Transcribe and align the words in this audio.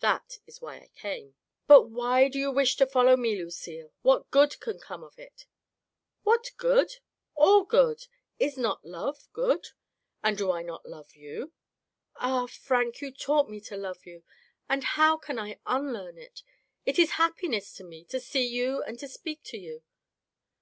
That 0.00 0.36
is 0.46 0.60
why 0.60 0.76
I 0.76 0.88
came."" 0.94 1.34
But 1.66 1.88
why 1.88 2.28
do 2.28 2.38
you 2.38 2.50
wish 2.52 2.76
to 2.76 2.86
follow 2.86 3.16
me, 3.16 3.34
Lucille? 3.42 3.90
What 4.02 4.30
good 4.30 4.60
can 4.60 4.78
come 4.78 5.02
of 5.02 5.18
it?"" 5.18 5.46
What 6.24 6.50
good? 6.58 6.96
All 7.36 7.64
good. 7.64 8.06
Is 8.38 8.58
not 8.58 8.84
love 8.84 9.28
good? 9.32 9.68
And 10.22 10.36
do 10.36 10.50
I 10.50 10.60
not 10.60 10.84
love 10.86 11.14
you? 11.16 11.54
Ah, 12.16 12.44
Frank, 12.48 13.00
you 13.00 13.10
taught 13.12 13.48
me 13.48 13.62
to 13.62 13.78
love 13.78 14.04
you, 14.04 14.24
and 14.68 14.84
how 14.84 15.16
can 15.16 15.38
I 15.38 15.58
unlearn 15.64 16.18
it? 16.18 16.42
It 16.84 16.98
is 16.98 17.12
happiness 17.12 17.72
to 17.76 17.82
me 17.84 18.04
to 18.10 18.20
see 18.20 18.46
you 18.46 18.82
and 18.82 18.98
to 18.98 19.08
speak 19.08 19.42
to 19.44 19.56
you." 19.56 19.82